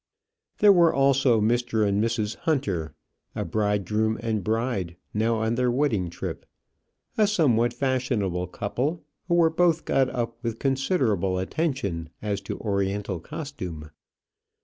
There 0.57 0.73
were 0.73 0.91
also 0.91 1.39
Mr. 1.39 1.87
and 1.87 2.03
Mrs. 2.03 2.35
Hunter 2.37 2.95
a 3.35 3.45
bridegroom 3.45 4.17
and 4.23 4.43
bride, 4.43 4.95
now 5.13 5.35
on 5.35 5.53
their 5.53 5.69
wedding 5.69 6.09
trip; 6.09 6.47
a 7.19 7.27
somewhat 7.27 7.71
fashionable 7.71 8.47
couple, 8.47 9.03
who 9.27 9.35
were 9.35 9.51
both 9.51 9.85
got 9.85 10.09
up 10.09 10.39
with 10.41 10.57
considerable 10.57 11.37
attention 11.37 12.09
as 12.19 12.41
to 12.41 12.59
oriental 12.61 13.19
costume. 13.19 13.91